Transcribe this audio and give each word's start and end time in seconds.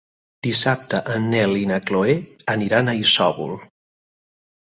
Dissabte 0.45 1.01
en 1.15 1.27
Nel 1.33 1.53
i 1.63 1.67
na 1.71 1.77
Chloé 1.89 2.15
aniran 2.55 2.89
a 2.89 2.97
Isòvol. 3.01 3.53